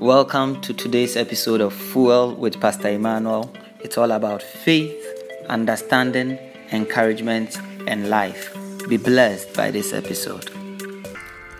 Welcome 0.00 0.60
to 0.60 0.74
today's 0.74 1.16
episode 1.16 1.62
of 1.62 1.72
Fuel 1.72 2.34
with 2.34 2.60
Pastor 2.60 2.90
Emmanuel. 2.90 3.50
It's 3.80 3.96
all 3.96 4.10
about 4.10 4.42
faith, 4.42 4.94
understanding, 5.48 6.38
encouragement, 6.70 7.56
and 7.86 8.10
life. 8.10 8.54
Be 8.88 8.98
blessed 8.98 9.54
by 9.54 9.70
this 9.70 9.94
episode. 9.94 10.50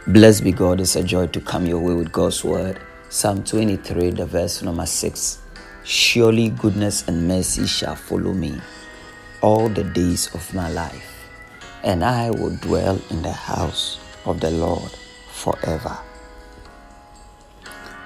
Blessed 0.09 0.45
be 0.45 0.53
God, 0.53 0.81
it's 0.81 0.97
a 0.97 1.03
joy 1.03 1.29
to 1.29 1.41
come 1.41 1.65
your 1.65 1.81
way 1.81 1.95
with 1.95 2.13
God's 2.13 2.45
word. 2.45 2.79
Psalm 3.09 3.43
23, 3.43 4.11
the 4.11 4.27
verse 4.27 4.61
number 4.61 4.85
6. 4.85 5.39
Surely 5.85 6.51
goodness 6.51 7.09
and 7.09 7.27
mercy 7.27 7.67
shall 7.67 7.97
follow 7.97 8.35
me 8.35 8.61
all 9.41 9.71
the 9.71 9.85
days 9.85 10.35
of 10.35 10.53
my 10.53 10.69
life, 10.69 11.27
and 11.83 12.05
I 12.05 12.31
will 12.31 12.55
dwell 12.57 13.01
in 13.09 13.23
the 13.23 13.33
house 13.33 13.99
of 14.27 14.41
the 14.41 14.51
Lord 14.51 14.91
forever. 15.31 15.97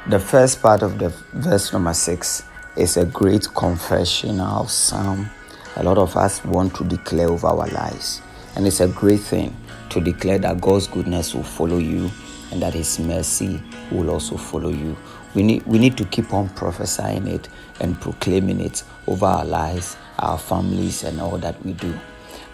The 0.07 0.19
first 0.19 0.63
part 0.63 0.83
of 0.83 0.99
the 0.99 1.11
verse 1.35 1.75
number 1.75 1.93
six 1.93 2.43
is 2.75 2.97
a 2.97 3.05
great 3.05 3.47
confessional 3.55 4.67
psalm. 4.67 5.29
A 5.77 5.83
lot 5.85 5.99
of 5.99 6.17
us 6.17 6.43
want 6.43 6.75
to 6.77 6.85
declare 6.85 7.29
over 7.29 7.49
our 7.49 7.67
lives, 7.69 8.23
and 8.57 8.67
it's 8.67 8.81
a 8.81 8.89
great 8.89 9.21
thing 9.21 9.55
to 9.91 10.01
declare 10.01 10.39
that 10.39 10.63
God's 10.63 10.87
goodness 10.87 11.35
will 11.35 11.43
follow 11.43 11.77
you 11.77 12.11
and 12.51 12.63
that 12.63 12.73
His 12.73 12.99
mercy 12.99 13.63
will 13.93 14.09
also 14.09 14.39
follow 14.39 14.71
you. 14.71 14.97
We 15.35 15.43
need, 15.43 15.67
we 15.67 15.79
need 15.79 15.99
to 15.99 16.07
keep 16.07 16.33
on 16.33 16.49
prophesying 16.49 17.29
it 17.29 17.51
and 17.79 18.01
proclaiming 18.01 18.61
it 18.61 18.83
over 19.07 19.27
our 19.27 19.45
lives, 19.45 19.99
our 20.19 20.39
families, 20.39 21.05
and 21.05 21.21
all 21.21 21.37
that 21.39 21.63
we 21.63 21.75
do. 21.75 21.95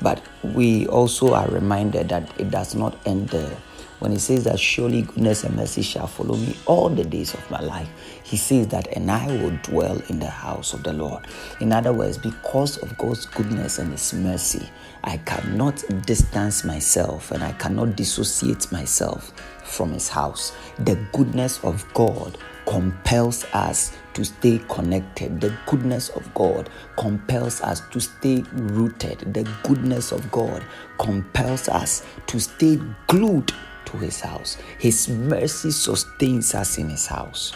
But 0.02 0.20
we 0.42 0.88
also 0.88 1.32
are 1.32 1.48
reminded 1.48 2.08
that 2.08 2.28
it 2.40 2.50
does 2.50 2.74
not 2.74 2.98
end 3.06 3.28
there 3.28 3.56
when 3.98 4.12
he 4.12 4.18
says 4.18 4.44
that 4.44 4.58
surely 4.58 5.02
goodness 5.02 5.44
and 5.44 5.56
mercy 5.56 5.82
shall 5.82 6.06
follow 6.06 6.36
me 6.36 6.56
all 6.66 6.88
the 6.88 7.04
days 7.04 7.34
of 7.34 7.50
my 7.50 7.60
life, 7.60 7.88
he 8.22 8.36
says 8.36 8.68
that, 8.68 8.86
and 8.88 9.10
I 9.10 9.26
will 9.26 9.56
dwell 9.62 10.00
in 10.08 10.18
the 10.18 10.28
house 10.28 10.74
of 10.74 10.82
the 10.82 10.92
Lord. 10.92 11.26
In 11.60 11.72
other 11.72 11.92
words, 11.92 12.18
because 12.18 12.76
of 12.78 12.96
God's 12.98 13.26
goodness 13.26 13.78
and 13.78 13.92
his 13.92 14.12
mercy, 14.12 14.68
I 15.04 15.18
cannot 15.18 15.82
distance 16.04 16.64
myself 16.64 17.30
and 17.30 17.42
I 17.42 17.52
cannot 17.52 17.96
dissociate 17.96 18.70
myself 18.72 19.32
from 19.64 19.92
his 19.92 20.08
house. 20.08 20.52
The 20.78 20.96
goodness 21.12 21.62
of 21.64 21.84
God 21.94 22.36
compels 22.66 23.44
us 23.52 23.96
to 24.14 24.24
stay 24.24 24.60
connected. 24.68 25.40
The 25.40 25.56
goodness 25.66 26.08
of 26.10 26.32
God 26.34 26.68
compels 26.96 27.60
us 27.60 27.80
to 27.90 28.00
stay 28.00 28.42
rooted. 28.52 29.32
The 29.32 29.48
goodness 29.62 30.12
of 30.12 30.30
God 30.30 30.64
compels 30.98 31.68
us 31.68 32.04
to 32.26 32.40
stay 32.40 32.80
glued 33.06 33.52
his 34.00 34.20
house. 34.20 34.58
His 34.78 35.08
mercy 35.08 35.70
sustains 35.70 36.54
us 36.54 36.78
in 36.78 36.88
his 36.88 37.06
house. 37.06 37.52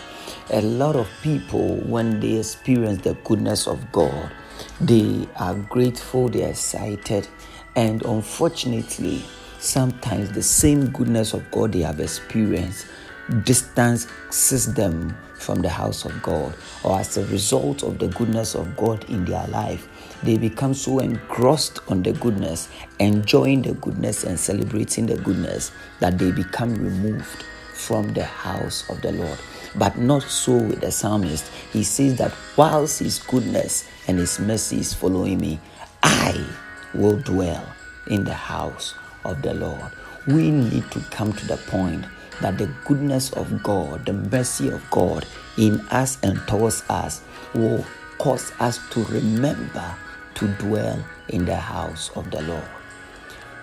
A 0.50 0.60
lot 0.60 0.96
of 0.96 1.08
people, 1.22 1.76
when 1.76 2.20
they 2.20 2.38
experience 2.38 3.02
the 3.02 3.14
goodness 3.24 3.66
of 3.66 3.90
God, 3.92 4.32
they 4.80 5.28
are 5.36 5.54
grateful, 5.54 6.28
they 6.28 6.44
are 6.44 6.50
excited, 6.50 7.28
and 7.76 8.04
unfortunately, 8.04 9.24
sometimes 9.58 10.32
the 10.32 10.42
same 10.42 10.90
goodness 10.90 11.34
of 11.34 11.48
God 11.50 11.72
they 11.72 11.80
have 11.80 12.00
experienced 12.00 12.86
distances 13.44 14.74
them 14.74 15.16
from 15.40 15.62
the 15.62 15.68
house 15.68 16.04
of 16.04 16.22
God, 16.22 16.54
or 16.84 17.00
as 17.00 17.16
a 17.16 17.24
result 17.26 17.82
of 17.82 17.98
the 17.98 18.08
goodness 18.08 18.54
of 18.54 18.76
God 18.76 19.04
in 19.08 19.24
their 19.24 19.46
life, 19.48 19.88
they 20.22 20.36
become 20.36 20.74
so 20.74 20.98
engrossed 20.98 21.80
on 21.88 22.02
the 22.02 22.12
goodness, 22.12 22.68
enjoying 22.98 23.62
the 23.62 23.72
goodness 23.74 24.24
and 24.24 24.38
celebrating 24.38 25.06
the 25.06 25.16
goodness 25.16 25.72
that 26.00 26.18
they 26.18 26.30
become 26.30 26.74
removed 26.74 27.44
from 27.72 28.12
the 28.12 28.24
house 28.24 28.88
of 28.90 29.00
the 29.00 29.12
Lord. 29.12 29.38
But 29.76 29.96
not 29.96 30.22
so 30.22 30.56
with 30.56 30.80
the 30.80 30.92
psalmist. 30.92 31.50
He 31.72 31.84
says 31.84 32.18
that 32.18 32.32
whilst 32.56 32.98
his 32.98 33.18
goodness 33.20 33.88
and 34.06 34.18
his 34.18 34.38
mercy 34.38 34.80
is 34.80 34.92
following 34.92 35.38
me, 35.38 35.58
I 36.02 36.46
will 36.94 37.16
dwell 37.18 37.64
in 38.08 38.24
the 38.24 38.34
house 38.34 38.94
of 39.24 39.40
the 39.42 39.54
Lord. 39.54 39.92
We 40.26 40.50
need 40.50 40.90
to 40.90 41.00
come 41.10 41.32
to 41.32 41.46
the 41.46 41.56
point 41.56 42.04
that 42.40 42.58
the 42.58 42.66
goodness 42.84 43.32
of 43.32 43.62
God, 43.62 44.06
the 44.06 44.12
mercy 44.12 44.68
of 44.68 44.88
God 44.90 45.26
in 45.56 45.80
us 45.90 46.18
and 46.22 46.38
towards 46.46 46.82
us 46.88 47.22
will 47.54 47.84
cause 48.18 48.52
us 48.60 48.78
to 48.90 49.04
remember 49.04 49.94
to 50.34 50.48
dwell 50.54 51.02
in 51.28 51.44
the 51.44 51.56
house 51.56 52.10
of 52.14 52.30
the 52.30 52.42
Lord. 52.42 52.68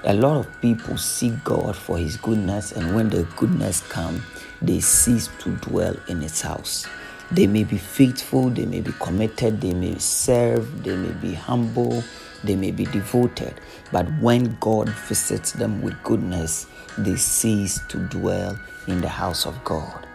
A 0.03 0.13
lot 0.13 0.37
of 0.37 0.61
people 0.61 0.97
seek 0.97 1.43
God 1.43 1.75
for 1.75 1.97
His 1.97 2.17
goodness, 2.17 2.71
and 2.71 2.95
when 2.95 3.09
the 3.09 3.23
goodness 3.35 3.81
comes, 3.89 4.21
they 4.61 4.79
cease 4.79 5.29
to 5.39 5.55
dwell 5.57 5.95
in 6.07 6.21
His 6.21 6.41
house. 6.41 6.87
They 7.31 7.47
may 7.47 7.63
be 7.63 7.77
faithful, 7.77 8.49
they 8.49 8.65
may 8.65 8.81
be 8.81 8.93
committed, 8.99 9.59
they 9.59 9.73
may 9.73 9.97
serve, 9.97 10.83
they 10.83 10.95
may 10.95 11.11
be 11.13 11.33
humble, 11.33 12.03
they 12.43 12.55
may 12.55 12.71
be 12.71 12.85
devoted, 12.85 13.59
but 13.91 14.07
when 14.19 14.57
God 14.59 14.89
visits 14.89 15.51
them 15.53 15.81
with 15.81 16.01
goodness, 16.03 16.67
they 16.97 17.15
cease 17.15 17.79
to 17.89 17.97
dwell 18.07 18.57
in 18.87 19.01
the 19.01 19.09
house 19.09 19.45
of 19.45 19.63
God. 19.63 20.07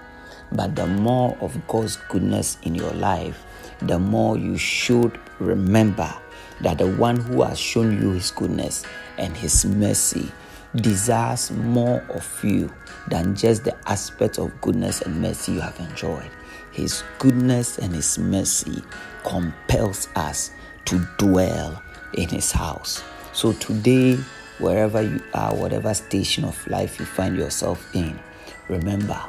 But 0.53 0.77
the 0.77 0.87
more 0.87 1.37
of 1.41 1.67
God's 1.67 1.97
goodness 2.09 2.59
in 2.63 2.75
your 2.75 2.93
life, 2.93 3.45
the 3.81 3.99
more 3.99 4.37
you 4.37 4.57
should 4.59 5.19
remember 5.39 6.13
that 6.61 6.79
the 6.79 6.87
one 6.87 7.17
who 7.17 7.43
has 7.43 7.59
shown 7.59 8.01
you 8.01 8.13
his 8.13 8.31
goodness 8.31 8.85
and 9.19 9.37
his 9.37 9.65
mercy 9.65 10.31
desires 10.77 11.51
more 11.51 12.01
of 12.11 12.45
you 12.45 12.73
than 13.09 13.35
just 13.35 13.65
the 13.65 13.77
aspect 13.89 14.39
of 14.39 14.59
goodness 14.61 15.03
and 15.03 15.21
mercy 15.21 15.53
you 15.53 15.61
have 15.61 15.79
enjoyed. 15.81 16.31
His 16.71 17.03
goodness 17.19 17.79
and 17.79 17.95
his 17.95 18.19
mercy 18.19 18.83
compels 19.25 20.09
us 20.17 20.53
to 20.87 21.07
dwell 21.19 21.83
in 22.15 22.29
his 22.29 22.53
house. 22.53 23.03
So 23.33 23.53
today, 23.55 24.17
wherever 24.59 25.03
you 25.03 25.23
are, 25.35 25.55
whatever 25.55 25.95
station 25.95 26.45
of 26.45 26.67
life 26.67 26.99
you 26.99 27.07
find 27.07 27.37
yourself 27.37 27.95
in, 27.95 28.19
remember 28.69 29.21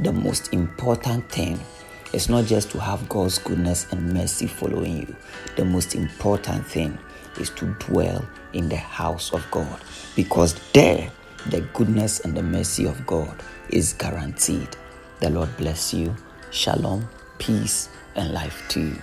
the 0.00 0.12
most 0.12 0.52
important 0.52 1.30
thing 1.30 1.60
is 2.12 2.28
not 2.28 2.44
just 2.44 2.70
to 2.70 2.80
have 2.80 3.08
God's 3.08 3.38
goodness 3.38 3.86
and 3.92 4.12
mercy 4.12 4.46
following 4.46 4.98
you. 4.98 5.16
The 5.56 5.64
most 5.64 5.94
important 5.94 6.66
thing 6.66 6.98
is 7.38 7.50
to 7.50 7.66
dwell 7.78 8.24
in 8.52 8.68
the 8.68 8.76
house 8.76 9.32
of 9.32 9.48
God 9.50 9.80
because 10.16 10.54
there 10.72 11.10
the 11.46 11.60
goodness 11.72 12.20
and 12.20 12.36
the 12.36 12.42
mercy 12.42 12.86
of 12.86 13.06
God 13.06 13.42
is 13.70 13.94
guaranteed. 13.94 14.76
The 15.20 15.30
Lord 15.30 15.56
bless 15.56 15.94
you. 15.94 16.14
Shalom, 16.50 17.08
peace, 17.38 17.88
and 18.14 18.32
life 18.32 18.62
to 18.70 18.80
you. 18.80 19.02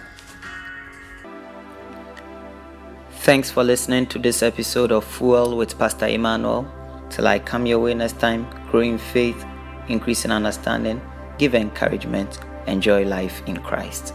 Thanks 3.27 3.51
for 3.51 3.61
listening 3.61 4.05
to 4.07 4.19
this 4.19 4.41
episode 4.41 4.89
of 4.93 5.03
Fuel 5.03 5.57
with 5.57 5.77
Pastor 5.77 6.07
Emmanuel. 6.07 6.65
Till 7.09 7.27
I 7.27 7.39
come 7.39 7.65
your 7.65 7.79
way 7.79 7.93
next 7.93 8.21
time, 8.21 8.47
growing 8.71 8.97
faith, 8.97 9.45
increasing 9.89 10.31
understanding, 10.31 11.01
give 11.37 11.53
encouragement, 11.53 12.39
enjoy 12.67 13.03
life 13.03 13.41
in 13.45 13.57
Christ. 13.57 14.13